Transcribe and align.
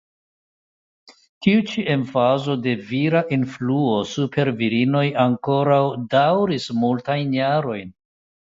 Tiu 1.45 1.59
ĉi 1.71 1.83
emfazo 1.95 2.55
de 2.63 2.73
vira 2.91 3.21
influo 3.37 3.99
super 4.15 4.53
virinoj 4.63 5.05
ankoraŭ 5.27 5.81
daŭris 6.17 6.67
multajn 6.87 7.41
jarojn. 7.43 7.97